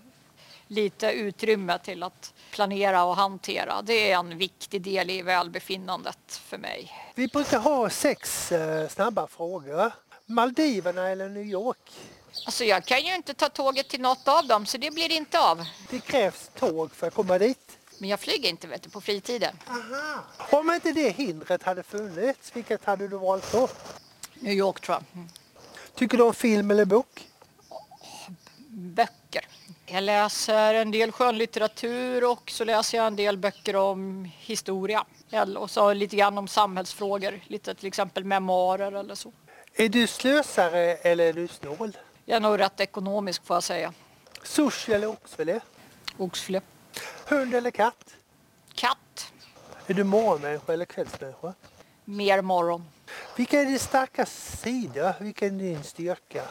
lite 0.68 1.12
utrymme 1.12 1.80
till 1.80 2.04
att 2.04 2.34
planera 2.52 3.04
och 3.04 3.16
hantera. 3.16 3.82
Det 3.82 4.12
är 4.12 4.20
en 4.20 4.38
viktig 4.38 4.82
del 4.82 5.10
i 5.10 5.22
välbefinnandet 5.22 6.42
för 6.46 6.58
mig. 6.58 6.92
Vi 7.16 7.28
brukar 7.28 7.60
ha 7.60 7.90
sex 7.90 8.52
eh, 8.52 8.88
snabba 8.88 9.28
frågor. 9.28 9.92
Maldiverna 10.26 11.08
eller 11.10 11.30
New 11.30 11.46
York? 11.46 11.92
Alltså 12.46 12.64
jag 12.64 12.86
kan 12.86 13.06
ju 13.06 13.16
inte 13.16 13.34
ta 13.34 13.50
tåget 13.50 13.88
till 13.90 14.02
något 14.02 14.28
av 14.28 14.48
dem 14.48 14.66
så 14.66 14.78
det 14.78 14.92
blir 14.92 15.12
inte 15.12 15.40
av. 15.40 15.66
Det 15.90 16.00
krävs 16.00 16.52
tåg 16.60 16.92
för 16.92 17.08
att 17.08 17.14
komma 17.14 17.38
dit. 17.38 17.78
Men 18.00 18.10
jag 18.10 18.20
flyger 18.20 18.50
inte 18.50 18.68
vet 18.68 18.82
du, 18.84 18.90
på 18.90 19.02
fritiden. 19.02 19.56
Aha. 19.68 20.24
Om 20.52 20.74
inte 20.74 20.92
det 20.92 21.10
hindret 21.10 21.64
hade 21.64 21.84
funnits, 21.84 22.52
vilket 22.54 22.86
hade 22.86 23.08
du 23.08 23.18
valt 23.18 23.52
då? 23.52 23.70
New 24.34 24.54
York 24.54 24.82
tror 24.82 24.96
jag. 24.96 25.04
Mm. 25.14 25.30
Tycker 25.96 26.18
du 26.18 26.24
om 26.24 26.34
film 26.34 26.72
eller 26.72 26.86
bok? 26.86 27.28
Böcker. 28.70 29.48
Jag 29.86 30.04
läser 30.04 30.74
en 30.74 30.92
del 30.92 31.12
skönlitteratur 31.12 32.24
och 32.32 32.52
så 32.52 32.64
läser 32.64 32.98
jag 32.98 33.08
en 33.08 33.16
del 33.16 33.38
böcker 33.38 33.76
om 33.76 34.32
historia. 34.38 35.06
Och 35.58 35.72
så 35.72 35.94
lite 35.94 36.16
grann 36.16 36.38
om 36.38 36.48
samhällsfrågor, 36.48 37.40
lite 37.48 37.76
till 37.76 37.88
exempel 37.88 38.24
memoarer 38.24 38.92
eller 38.92 39.16
så. 39.16 39.32
Är 39.74 39.90
du 39.90 40.08
slösare 40.08 40.96
eller 40.96 41.26
är 41.26 41.34
du 41.34 41.48
snål? 41.48 41.98
Jag 42.30 42.36
är 42.36 42.40
nog 42.40 42.60
rätt 42.60 42.80
ekonomisk 42.80 43.46
får 43.46 43.56
jag 43.56 43.64
säga. 43.64 43.94
Sushi 44.44 44.94
eller 44.94 45.08
oxfilé? 45.08 45.60
Oxfilé. 46.18 46.62
Hund 47.26 47.56
eller 47.56 47.72
katt? 47.72 48.16
Katt. 48.74 49.34
Är 49.88 49.94
du 49.94 50.04
morgonmänniska 50.04 50.74
eller 50.74 50.86
kvällsmänniska? 50.86 51.54
Mer 52.06 52.42
morgon. 52.42 52.86
Vilka 53.36 53.62
är 53.62 53.66
din 53.66 53.80
starka 53.80 54.26
sida? 54.26 55.16
Vilken 55.20 55.56
är 55.56 55.64
din 55.64 55.84
styrka? 55.84 56.44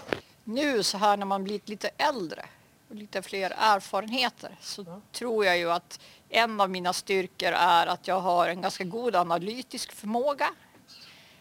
Nu 0.45 0.83
så 0.83 0.99
här 0.99 1.17
när 1.17 1.27
man 1.27 1.45
blivit 1.45 1.69
lite 1.69 1.91
äldre 1.97 2.47
och 2.89 2.95
lite 2.95 3.23
fler 3.23 3.55
erfarenheter 3.59 4.57
så 4.61 4.85
ja. 4.87 5.01
tror 5.13 5.45
jag 5.45 5.59
ju 5.59 5.71
att 5.71 6.01
en 6.29 6.61
av 6.61 6.71
mina 6.71 6.93
styrkor 6.93 7.53
är 7.53 7.87
att 7.87 8.09
jag 8.09 8.21
har 8.21 8.49
en 8.49 8.63
ganska 8.63 8.85
god 8.85 9.17
analytisk 9.17 9.93
förmåga. 9.93 10.49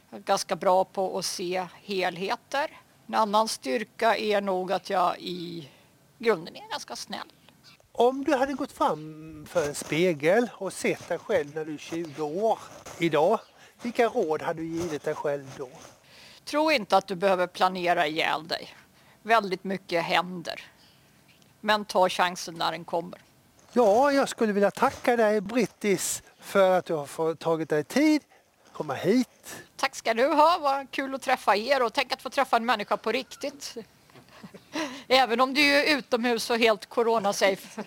Jag 0.10 0.20
är 0.20 0.24
ganska 0.24 0.56
bra 0.56 0.86
på 0.86 1.18
att 1.18 1.26
se 1.26 1.68
helheter. 1.84 2.82
En 3.08 3.16
annan 3.16 3.48
styrka 3.48 4.18
är 4.18 4.42
nog 4.42 4.72
att 4.72 4.90
jag 4.90 5.20
i 5.20 5.70
grunden 6.20 6.56
är 6.56 6.70
ganska 6.70 6.96
snäll. 6.96 7.32
Om 7.92 8.24
du 8.24 8.36
hade 8.36 8.54
gått 8.54 8.72
fram 8.72 9.46
för 9.50 9.68
en 9.68 9.76
spegel 9.76 10.50
och 10.54 10.74
sett 10.74 11.08
dig 11.08 11.18
själv 11.18 11.56
när 11.56 11.66
du 11.66 11.74
är 11.74 11.78
20 11.78 12.24
år 12.24 12.60
idag, 13.00 13.40
vilka 13.82 14.08
råd 14.08 14.42
hade 14.42 14.62
du 14.62 14.68
givit 14.68 15.04
dig 15.04 15.16
själv 15.16 15.52
då? 15.58 15.70
Tro 16.46 16.72
inte 16.72 16.98
att 16.98 17.08
du 17.08 17.16
behöver 17.16 17.48
planera 17.48 18.08
ihjäl 18.08 18.48
dig. 18.48 18.76
Väldigt 19.22 19.64
mycket 19.64 20.04
händer. 20.04 20.62
Men 21.62 21.86
ta 21.86 22.10
chansen 22.10 22.54
när 22.56 22.72
den 22.72 22.86
kommer. 22.86 23.20
Ja, 23.74 24.12
jag 24.12 24.30
skulle 24.30 24.54
vilja 24.54 24.72
tacka 24.72 25.16
dig 25.16 25.42
Brittis 25.42 26.24
för 26.40 26.72
att 26.72 26.86
du 26.86 26.94
har 26.94 27.36
tagit 27.36 27.70
dig 27.70 27.84
tid 27.84 28.22
komma 28.76 28.94
hit. 28.94 29.56
Tack 29.76 29.96
ska 29.96 30.14
du 30.14 30.28
ha, 30.28 30.58
vad 30.62 30.92
kul 30.92 31.16
att 31.16 31.22
träffa 31.22 31.56
er 31.56 31.84
och 31.84 31.94
tänk 31.94 32.14
att 32.14 32.22
få 32.22 32.30
träffa 32.30 32.58
en 32.58 32.66
människa 32.66 32.98
på 32.98 33.12
riktigt. 33.12 33.78
Även 35.08 35.42
om 35.42 35.54
du 35.54 35.62
är 35.62 35.98
utomhus 35.98 36.50
och 36.50 36.58
helt 36.58 36.86
corona-safe. 36.86 37.84